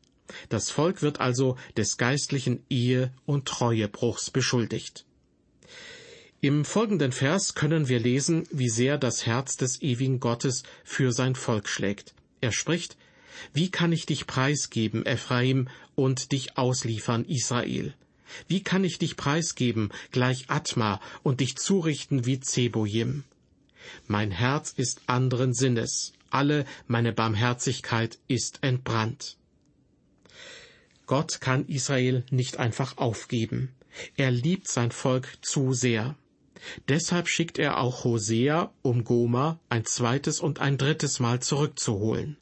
Das 0.48 0.70
Volk 0.70 1.02
wird 1.02 1.18
also 1.18 1.56
des 1.76 1.96
geistlichen 1.96 2.64
Ehe- 2.68 3.12
und 3.26 3.48
Treuebruchs 3.48 4.30
beschuldigt. 4.30 5.06
Im 6.42 6.64
folgenden 6.64 7.12
Vers 7.12 7.54
können 7.54 7.88
wir 7.88 8.00
lesen, 8.00 8.44
wie 8.50 8.70
sehr 8.70 8.96
das 8.96 9.26
Herz 9.26 9.58
des 9.58 9.82
ewigen 9.82 10.20
Gottes 10.20 10.62
für 10.84 11.12
sein 11.12 11.34
Volk 11.34 11.68
schlägt. 11.68 12.14
Er 12.40 12.50
spricht, 12.50 12.96
Wie 13.52 13.70
kann 13.70 13.92
ich 13.92 14.06
dich 14.06 14.26
preisgeben, 14.26 15.04
Ephraim, 15.04 15.68
und 15.94 16.32
dich 16.32 16.56
ausliefern, 16.56 17.26
Israel? 17.26 17.94
Wie 18.48 18.62
kann 18.62 18.84
ich 18.84 18.98
dich 18.98 19.16
preisgeben, 19.16 19.90
gleich 20.12 20.48
Atma, 20.48 21.00
und 21.22 21.40
dich 21.40 21.56
zurichten 21.56 22.24
wie 22.24 22.40
Zebojim? 22.40 23.24
Mein 24.06 24.30
Herz 24.30 24.72
ist 24.74 25.02
anderen 25.06 25.52
Sinnes, 25.52 26.14
alle 26.30 26.64
meine 26.86 27.12
Barmherzigkeit 27.12 28.18
ist 28.28 28.60
entbrannt. 28.62 29.36
Gott 31.06 31.40
kann 31.42 31.66
Israel 31.66 32.24
nicht 32.30 32.58
einfach 32.58 32.96
aufgeben. 32.96 33.74
Er 34.16 34.30
liebt 34.30 34.68
sein 34.68 34.92
Volk 34.92 35.38
zu 35.42 35.74
sehr. 35.74 36.16
Deshalb 36.88 37.28
schickt 37.28 37.58
er 37.58 37.78
auch 37.78 38.04
Hosea, 38.04 38.72
um 38.82 39.04
Goma 39.04 39.60
ein 39.68 39.84
zweites 39.84 40.40
und 40.40 40.60
ein 40.60 40.78
drittes 40.78 41.20
Mal 41.20 41.40
zurückzuholen. 41.40 42.36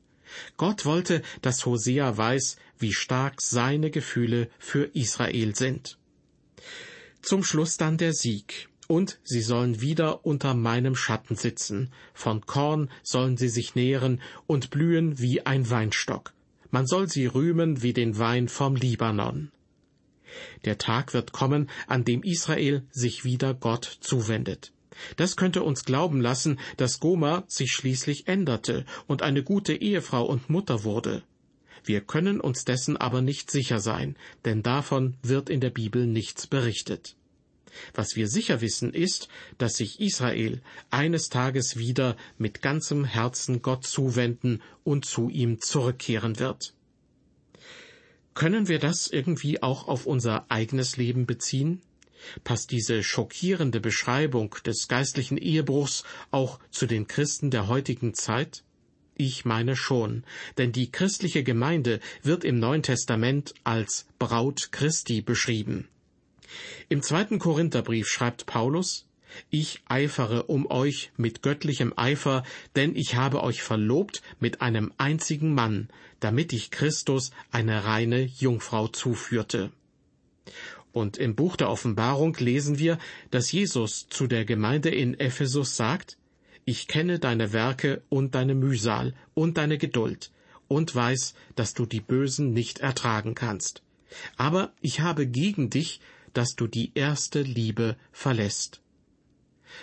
Gott 0.57 0.85
wollte, 0.85 1.23
dass 1.43 1.65
Hosea 1.65 2.17
weiß, 2.17 2.57
wie 2.79 2.93
stark 2.93 3.41
seine 3.41 3.91
Gefühle 3.91 4.51
für 4.59 4.85
Israel 4.95 5.55
sind. 5.55 5.99
Zum 7.23 7.43
Schluss 7.43 7.77
dann 7.77 7.99
der 7.99 8.13
Sieg. 8.13 8.69
Und 8.87 9.21
sie 9.23 9.43
sollen 9.43 9.83
wieder 9.83 10.25
unter 10.25 10.55
meinem 10.55 10.97
Schatten 10.97 11.37
sitzen. 11.37 11.93
Von 12.15 12.47
Korn 12.47 12.91
sollen 13.03 13.37
sie 13.37 13.51
sich 13.51 13.75
nähren 13.75 14.23
und 14.47 14.71
blühen 14.71 15.19
wie 15.19 15.45
ein 15.45 15.69
Weinstock. 15.69 16.33
Man 16.71 16.87
soll 16.87 17.07
sie 17.09 17.27
rühmen 17.27 17.83
wie 17.83 17.93
den 17.93 18.19
Wein 18.19 18.49
vom 18.49 18.77
Libanon. 18.77 19.51
Der 20.65 20.79
Tag 20.79 21.15
wird 21.15 21.33
kommen, 21.33 21.69
an 21.87 22.05
dem 22.05 22.23
Israel 22.23 22.83
sich 22.91 23.25
wieder 23.25 23.55
Gott 23.55 23.99
zuwendet. 24.01 24.73
Das 25.17 25.37
könnte 25.37 25.63
uns 25.63 25.85
glauben 25.85 26.21
lassen, 26.21 26.59
dass 26.77 27.01
Goma 27.01 27.45
sich 27.47 27.73
schließlich 27.73 28.27
änderte 28.27 28.85
und 29.07 29.23
eine 29.23 29.43
gute 29.43 29.75
Ehefrau 29.75 30.25
und 30.25 30.51
Mutter 30.51 30.85
wurde. 30.85 31.23
Wir 31.85 32.01
können 32.01 32.41
uns 32.41 32.65
dessen 32.65 32.97
aber 32.97 33.23
nicht 33.23 33.51
sicher 33.51 33.81
sein, 33.81 34.17
denn 34.45 34.63
davon 34.63 35.17
wird 35.23 35.49
in 35.49 35.61
der 35.61 35.71
Bibel 35.71 36.07
nichts 36.07 36.47
berichtet. 36.47 37.15
Was 37.95 38.17
wir 38.17 38.29
sicher 38.29 38.61
wissen 38.61 38.93
ist, 38.93 39.29
dass 39.59 39.77
sich 39.77 40.01
Israel 40.01 40.61
eines 40.91 41.29
Tages 41.29 41.77
wieder 41.77 42.17
mit 42.37 42.63
ganzem 42.63 43.05
Herzen 43.05 43.63
Gott 43.63 43.87
zuwenden 43.87 44.63
und 44.85 45.05
zu 45.05 45.29
ihm 45.29 45.61
zurückkehren 45.61 46.39
wird. 46.39 46.75
Können 48.39 48.69
wir 48.69 48.79
das 48.79 49.09
irgendwie 49.09 49.65
auch 49.65 49.89
auf 49.89 50.07
unser 50.07 50.49
eigenes 50.49 50.97
Leben 50.97 51.27
beziehen? 51.27 51.83
Passt 52.45 52.71
diese 52.71 53.03
schockierende 53.03 53.81
Beschreibung 53.81 54.55
des 54.65 54.87
geistlichen 54.87 55.37
Ehebruchs 55.37 56.05
auch 56.31 56.61
zu 56.71 56.87
den 56.87 57.09
Christen 57.09 57.51
der 57.51 57.67
heutigen 57.67 58.15
Zeit? 58.15 58.63
Ich 59.17 59.45
meine 59.45 59.75
schon, 59.75 60.23
denn 60.57 60.71
die 60.71 60.93
christliche 60.93 61.43
Gemeinde 61.43 61.99
wird 62.23 62.45
im 62.45 62.61
Neuen 62.61 62.85
Testament 62.85 63.55
als 63.65 64.07
Braut 64.21 64.71
Christi 64.71 65.21
beschrieben. 65.21 65.89
Im 66.89 67.03
zweiten 67.03 67.41
Korintherbrief 67.41 68.07
schreibt 68.07 68.47
Paulus, 68.47 69.08
ich 69.51 69.81
eifere 69.87 70.45
um 70.45 70.71
euch 70.71 71.11
mit 71.17 71.43
göttlichem 71.43 71.93
Eifer, 71.97 72.45
denn 72.77 72.97
ich 72.97 73.15
habe 73.15 73.43
euch 73.43 73.63
verlobt 73.63 74.23
mit 74.41 74.61
einem 74.61 74.93
einzigen 74.99 75.55
Mann, 75.55 75.89
damit 76.21 76.53
ich 76.53 76.71
Christus 76.71 77.31
eine 77.51 77.85
reine 77.85 78.23
Jungfrau 78.23 78.89
zuführte. 78.89 79.71
Und 80.93 81.17
im 81.17 81.35
Buch 81.35 81.57
der 81.57 81.71
Offenbarung 81.71 82.35
lesen 82.39 82.79
wir, 82.79 82.99
dass 83.31 83.53
Jesus 83.53 84.07
zu 84.09 84.27
der 84.27 84.45
Gemeinde 84.45 84.89
in 84.89 85.19
Ephesus 85.19 85.77
sagt, 85.77 86.17
Ich 86.65 86.89
kenne 86.89 87.19
deine 87.19 87.53
Werke 87.53 88.03
und 88.09 88.35
deine 88.35 88.55
Mühsal 88.55 89.15
und 89.35 89.59
deine 89.59 89.79
Geduld 89.79 90.31
und 90.67 90.95
weiß, 90.95 91.35
dass 91.57 91.75
du 91.75 91.87
die 91.87 92.01
Bösen 92.01 92.53
nicht 92.53 92.81
ertragen 92.81 93.35
kannst. 93.35 93.83
Aber 94.37 94.73
ich 94.81 95.01
habe 95.01 95.27
gegen 95.27 95.71
dich, 95.71 96.01
dass 96.35 96.55
du 96.55 96.67
die 96.67 96.93
erste 96.95 97.43
Liebe 97.43 97.97
verlässt. 98.13 98.81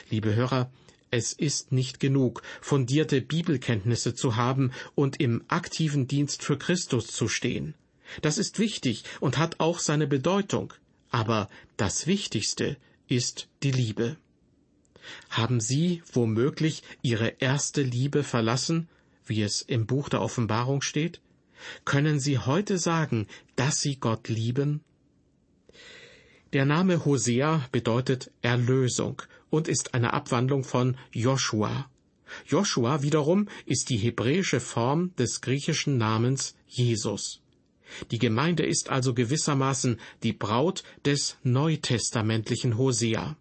Liebe 0.10 0.36
Hörer, 0.36 0.72
es 1.12 1.34
ist 1.34 1.72
nicht 1.72 2.00
genug, 2.00 2.42
fundierte 2.62 3.22
Bibelkenntnisse 3.22 4.16
zu 4.16 4.36
haben 4.36 4.72
und 4.96 5.20
im 5.22 5.44
aktiven 5.48 6.08
Dienst 6.08 6.44
für 6.44 6.58
Christus 6.58 7.08
zu 7.08 7.28
stehen. 7.28 7.74
Das 8.22 8.38
ist 8.38 8.60
wichtig 8.60 9.04
und 9.20 9.38
hat 9.38 9.60
auch 9.60 9.80
seine 9.80 10.08
Bedeutung. 10.08 10.74
Aber 11.10 11.50
das 11.78 12.08
Wichtigste 12.08 12.78
ist 13.08 13.48
die 13.64 13.72
Liebe. 13.72 14.18
Haben 15.30 15.60
Sie 15.60 16.04
womöglich 16.12 16.84
Ihre 17.02 17.36
erste 17.40 17.82
Liebe 17.82 18.24
verlassen, 18.24 18.90
wie 19.25 19.42
es 19.42 19.62
im 19.62 19.86
Buch 19.86 20.10
der 20.10 20.22
Offenbarung 20.22 20.82
steht? 20.82 21.22
Können 21.86 22.20
Sie 22.20 22.40
heute 22.40 22.78
sagen, 22.78 23.28
dass 23.56 23.80
Sie 23.80 23.96
Gott 23.98 24.28
lieben? 24.28 24.82
Der 26.54 26.65
Name 26.65 27.06
Hosea 27.06 27.65
bedeutet 27.72 28.32
Erlösung 28.41 29.22
und 29.56 29.68
ist 29.68 29.94
eine 29.94 30.13
Abwandlung 30.13 30.63
von 30.63 30.98
Joshua. 31.12 31.89
Joshua 32.46 33.02
wiederum 33.04 33.48
ist 33.65 33.89
die 33.89 33.98
hebräische 33.98 34.60
Form 34.60 35.15
des 35.15 35.41
griechischen 35.41 35.98
Namens 35.98 36.56
Jesus. 36.68 37.41
Die 38.12 38.20
Gemeinde 38.20 38.65
ist 38.65 38.89
also 38.89 39.13
gewissermaßen 39.13 40.00
die 40.24 40.34
Braut 40.34 40.84
des 41.06 41.38
neutestamentlichen 41.44 42.78
Hosea. 42.78 43.38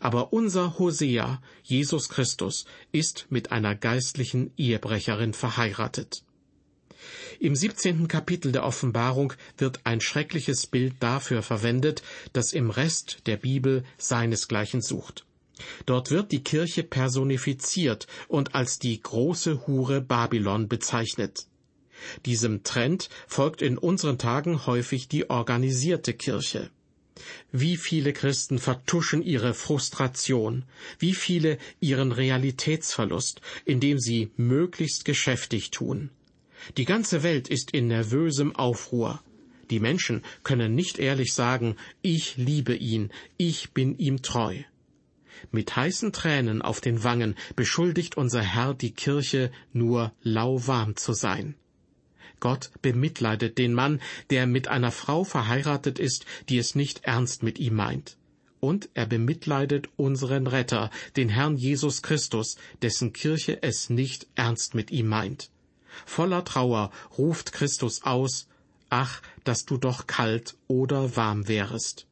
Aber 0.00 0.32
unser 0.32 0.78
Hosea, 0.78 1.40
Jesus 1.62 2.08
Christus, 2.08 2.64
ist 2.90 3.26
mit 3.28 3.52
einer 3.52 3.74
geistlichen 3.74 4.50
Ehebrecherin 4.56 5.34
verheiratet. 5.34 6.22
Im 7.38 7.54
17. 7.54 8.08
Kapitel 8.08 8.52
der 8.52 8.64
Offenbarung 8.64 9.34
wird 9.58 9.80
ein 9.84 10.00
schreckliches 10.00 10.66
Bild 10.66 10.94
dafür 11.00 11.42
verwendet, 11.42 12.02
das 12.32 12.54
im 12.54 12.70
Rest 12.70 13.18
der 13.26 13.36
Bibel 13.36 13.84
seinesgleichen 13.98 14.80
sucht. 14.80 15.25
Dort 15.86 16.10
wird 16.10 16.32
die 16.32 16.42
Kirche 16.42 16.82
personifiziert 16.82 18.06
und 18.28 18.54
als 18.54 18.78
die 18.78 19.00
große 19.00 19.66
Hure 19.66 20.00
Babylon 20.00 20.68
bezeichnet. 20.68 21.46
Diesem 22.26 22.62
Trend 22.62 23.08
folgt 23.26 23.62
in 23.62 23.78
unseren 23.78 24.18
Tagen 24.18 24.66
häufig 24.66 25.08
die 25.08 25.30
organisierte 25.30 26.12
Kirche. 26.12 26.70
Wie 27.50 27.78
viele 27.78 28.12
Christen 28.12 28.58
vertuschen 28.58 29.22
ihre 29.22 29.54
Frustration, 29.54 30.64
wie 30.98 31.14
viele 31.14 31.58
ihren 31.80 32.12
Realitätsverlust, 32.12 33.40
indem 33.64 33.98
sie 33.98 34.30
möglichst 34.36 35.06
geschäftig 35.06 35.70
tun. 35.70 36.10
Die 36.76 36.84
ganze 36.84 37.22
Welt 37.22 37.48
ist 37.48 37.70
in 37.70 37.86
nervösem 37.86 38.54
Aufruhr. 38.54 39.22
Die 39.70 39.80
Menschen 39.80 40.22
können 40.42 40.74
nicht 40.74 40.98
ehrlich 40.98 41.32
sagen, 41.32 41.76
ich 42.02 42.36
liebe 42.36 42.74
ihn, 42.74 43.10
ich 43.38 43.72
bin 43.72 43.96
ihm 43.98 44.20
treu. 44.22 44.62
Mit 45.50 45.76
heißen 45.76 46.12
Tränen 46.12 46.62
auf 46.62 46.80
den 46.80 47.04
Wangen 47.04 47.34
beschuldigt 47.54 48.16
unser 48.16 48.42
Herr 48.42 48.74
die 48.74 48.92
Kirche 48.92 49.50
nur 49.72 50.12
lauwarm 50.22 50.96
zu 50.96 51.12
sein. 51.12 51.54
Gott 52.40 52.70
bemitleidet 52.82 53.58
den 53.58 53.72
Mann, 53.72 54.00
der 54.30 54.46
mit 54.46 54.68
einer 54.68 54.92
Frau 54.92 55.24
verheiratet 55.24 55.98
ist, 55.98 56.26
die 56.48 56.58
es 56.58 56.74
nicht 56.74 57.04
ernst 57.04 57.42
mit 57.42 57.58
ihm 57.58 57.74
meint. 57.74 58.16
Und 58.60 58.88
er 58.94 59.06
bemitleidet 59.06 59.88
unseren 59.96 60.46
Retter, 60.46 60.90
den 61.16 61.28
Herrn 61.28 61.56
Jesus 61.56 62.02
Christus, 62.02 62.56
dessen 62.82 63.12
Kirche 63.12 63.62
es 63.62 63.90
nicht 63.90 64.26
ernst 64.34 64.74
mit 64.74 64.90
ihm 64.90 65.08
meint. 65.08 65.50
Voller 66.04 66.44
Trauer 66.44 66.90
ruft 67.16 67.52
Christus 67.52 68.02
aus, 68.02 68.48
Ach, 68.88 69.20
dass 69.44 69.64
du 69.64 69.78
doch 69.78 70.06
kalt 70.06 70.56
oder 70.68 71.16
warm 71.16 71.48
wärest. 71.48 72.05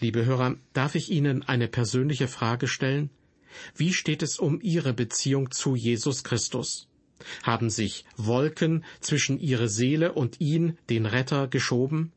Liebe 0.00 0.24
Hörer, 0.24 0.56
darf 0.72 0.94
ich 0.94 1.10
Ihnen 1.10 1.42
eine 1.42 1.68
persönliche 1.68 2.28
Frage 2.28 2.68
stellen? 2.68 3.10
Wie 3.74 3.92
steht 3.92 4.22
es 4.22 4.38
um 4.38 4.60
Ihre 4.60 4.92
Beziehung 4.92 5.50
zu 5.50 5.74
Jesus 5.74 6.24
Christus? 6.24 6.88
Haben 7.42 7.70
sich 7.70 8.04
Wolken 8.16 8.84
zwischen 9.00 9.38
Ihre 9.38 9.68
Seele 9.68 10.12
und 10.12 10.40
ihn, 10.40 10.76
den 10.90 11.06
Retter, 11.06 11.48
geschoben? 11.48 12.12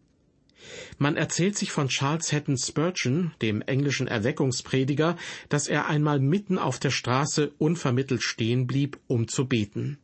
Man 0.97 1.15
erzählt 1.15 1.57
sich 1.57 1.71
von 1.71 1.87
Charles 1.87 2.33
Hatton 2.33 2.57
Spurgeon, 2.57 3.31
dem 3.41 3.61
englischen 3.61 4.07
Erweckungsprediger, 4.07 5.17
dass 5.47 5.67
er 5.67 5.87
einmal 5.87 6.19
mitten 6.19 6.57
auf 6.57 6.79
der 6.79 6.91
Straße 6.91 7.53
unvermittelt 7.57 8.21
stehen 8.21 8.67
blieb, 8.67 8.99
um 9.07 9.27
zu 9.27 9.47
beten. 9.47 9.97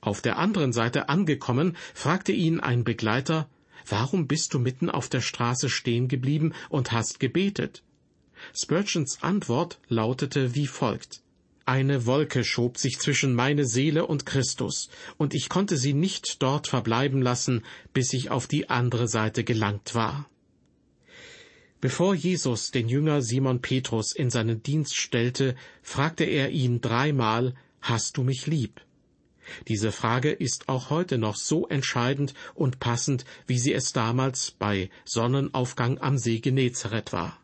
Auf 0.00 0.22
der 0.22 0.38
anderen 0.38 0.72
Seite 0.72 1.08
angekommen, 1.08 1.76
fragte 1.94 2.32
ihn 2.32 2.60
ein 2.60 2.84
Begleiter, 2.84 3.48
Warum 3.88 4.26
bist 4.26 4.54
du 4.54 4.58
mitten 4.58 4.90
auf 4.90 5.08
der 5.08 5.20
Straße 5.20 5.68
stehen 5.68 6.08
geblieben 6.08 6.52
und 6.68 6.92
hast 6.92 7.20
gebetet? 7.20 7.82
Spurgeons 8.54 9.22
Antwort 9.22 9.78
lautete 9.88 10.54
wie 10.54 10.66
folgt. 10.66 11.22
Eine 11.64 12.06
Wolke 12.06 12.42
schob 12.42 12.76
sich 12.76 12.98
zwischen 12.98 13.34
meine 13.34 13.64
Seele 13.64 14.06
und 14.06 14.26
Christus, 14.26 14.88
und 15.16 15.32
ich 15.32 15.48
konnte 15.48 15.76
sie 15.76 15.94
nicht 15.94 16.42
dort 16.42 16.66
verbleiben 16.66 17.22
lassen, 17.22 17.62
bis 17.92 18.12
ich 18.12 18.30
auf 18.30 18.48
die 18.48 18.68
andere 18.68 19.06
Seite 19.06 19.44
gelangt 19.44 19.94
war. 19.94 20.28
Bevor 21.80 22.14
Jesus 22.14 22.70
den 22.70 22.88
Jünger 22.88 23.22
Simon 23.22 23.60
Petrus 23.60 24.12
in 24.12 24.30
seinen 24.30 24.62
Dienst 24.62 24.96
stellte, 24.96 25.56
fragte 25.82 26.24
er 26.24 26.50
ihn 26.50 26.80
dreimal, 26.80 27.54
Hast 27.80 28.16
du 28.16 28.22
mich 28.22 28.46
lieb? 28.46 28.80
Diese 29.68 29.92
Frage 29.92 30.30
ist 30.30 30.68
auch 30.68 30.90
heute 30.90 31.18
noch 31.18 31.36
so 31.36 31.66
entscheidend 31.68 32.34
und 32.54 32.80
passend, 32.80 33.24
wie 33.46 33.58
sie 33.58 33.72
es 33.72 33.92
damals 33.92 34.52
bei 34.52 34.90
Sonnenaufgang 35.04 35.98
am 35.98 36.18
See 36.18 36.40
Genezareth 36.40 37.12
war. 37.12 37.38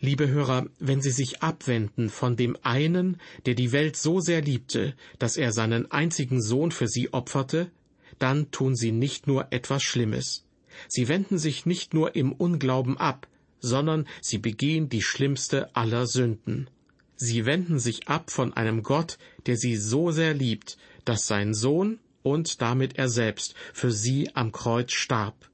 Liebe 0.00 0.28
Hörer, 0.28 0.66
wenn 0.78 1.00
Sie 1.00 1.10
sich 1.10 1.42
abwenden 1.42 2.08
von 2.08 2.36
dem 2.36 2.56
einen, 2.62 3.18
der 3.44 3.54
die 3.54 3.72
Welt 3.72 3.96
so 3.96 4.20
sehr 4.20 4.42
liebte, 4.42 4.94
dass 5.18 5.36
er 5.36 5.52
seinen 5.52 5.90
einzigen 5.90 6.42
Sohn 6.42 6.72
für 6.72 6.88
sie 6.88 7.12
opferte, 7.12 7.70
dann 8.18 8.50
tun 8.50 8.74
sie 8.74 8.92
nicht 8.92 9.26
nur 9.26 9.48
etwas 9.52 9.82
Schlimmes. 9.82 10.44
Sie 10.88 11.08
wenden 11.08 11.38
sich 11.38 11.66
nicht 11.66 11.94
nur 11.94 12.16
im 12.16 12.32
Unglauben 12.32 12.96
ab, 12.96 13.28
sondern 13.60 14.06
sie 14.20 14.38
begehen 14.38 14.88
die 14.88 15.02
schlimmste 15.02 15.74
aller 15.74 16.06
Sünden. 16.06 16.68
Sie 17.16 17.46
wenden 17.46 17.78
sich 17.78 18.08
ab 18.08 18.30
von 18.30 18.52
einem 18.52 18.82
Gott, 18.82 19.18
der 19.46 19.56
sie 19.56 19.76
so 19.76 20.10
sehr 20.10 20.34
liebt, 20.34 20.76
dass 21.06 21.26
sein 21.26 21.54
Sohn 21.54 21.98
und 22.22 22.60
damit 22.60 22.98
er 22.98 23.08
selbst 23.08 23.54
für 23.72 23.90
sie 23.90 24.34
am 24.34 24.52
Kreuz 24.52 24.92
starb. 24.92 25.48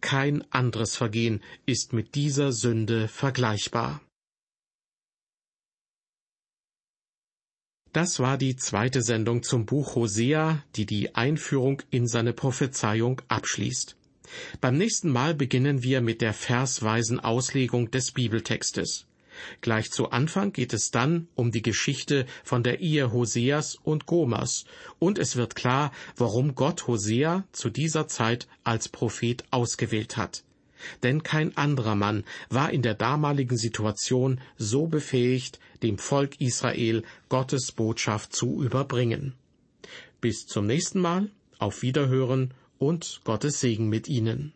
Kein 0.00 0.44
anderes 0.52 0.96
Vergehen 0.96 1.42
ist 1.64 1.92
mit 1.92 2.14
dieser 2.14 2.52
Sünde 2.52 3.08
vergleichbar. 3.08 4.00
Das 7.92 8.18
war 8.18 8.36
die 8.36 8.56
zweite 8.56 9.00
Sendung 9.00 9.42
zum 9.42 9.64
Buch 9.64 9.94
Hosea, 9.94 10.62
die 10.74 10.84
die 10.84 11.14
Einführung 11.14 11.82
in 11.90 12.06
seine 12.06 12.34
Prophezeiung 12.34 13.22
abschließt. 13.28 13.96
Beim 14.60 14.76
nächsten 14.76 15.08
Mal 15.10 15.34
beginnen 15.34 15.82
wir 15.82 16.02
mit 16.02 16.20
der 16.20 16.34
versweisen 16.34 17.20
Auslegung 17.20 17.90
des 17.90 18.12
Bibeltextes. 18.12 19.05
Gleich 19.60 19.90
zu 19.90 20.10
Anfang 20.10 20.52
geht 20.52 20.72
es 20.72 20.90
dann 20.90 21.28
um 21.34 21.50
die 21.52 21.62
Geschichte 21.62 22.26
von 22.44 22.62
der 22.62 22.80
Ehe 22.80 23.12
Hoseas 23.12 23.76
und 23.82 24.06
Gomers, 24.06 24.64
und 24.98 25.18
es 25.18 25.36
wird 25.36 25.54
klar, 25.54 25.92
warum 26.16 26.54
Gott 26.54 26.86
Hosea 26.86 27.44
zu 27.52 27.70
dieser 27.70 28.08
Zeit 28.08 28.48
als 28.64 28.88
Prophet 28.88 29.44
ausgewählt 29.50 30.16
hat 30.16 30.42
denn 31.02 31.22
kein 31.22 31.56
anderer 31.56 31.94
Mann 31.94 32.24
war 32.48 32.70
in 32.70 32.82
der 32.82 32.94
damaligen 32.94 33.56
Situation 33.56 34.40
so 34.56 34.86
befähigt, 34.86 35.58
dem 35.82 35.98
Volk 35.98 36.40
Israel 36.40 37.02
Gottes 37.28 37.72
Botschaft 37.72 38.34
zu 38.34 38.62
überbringen. 38.62 39.34
Bis 40.20 40.46
zum 40.46 40.66
nächsten 40.66 41.00
Mal, 41.00 41.30
auf 41.58 41.82
Wiederhören 41.82 42.54
und 42.78 43.20
Gottes 43.24 43.60
Segen 43.60 43.88
mit 43.88 44.08
Ihnen. 44.08 44.52